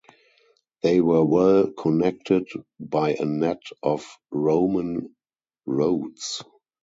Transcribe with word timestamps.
They 0.81 0.99
were 0.99 1.23
well 1.23 1.67
connected 1.73 2.47
by 2.79 3.13
a 3.13 3.23
net 3.25 3.61
of 3.83 4.03
Roman 4.31 5.15
roads. 5.67 6.43